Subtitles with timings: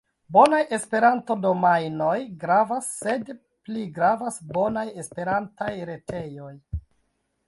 [0.35, 3.29] Bonaj Esperanto-domajnoj gravas, sed
[3.67, 6.51] pli gravas bonaj Esperantaj retejoj.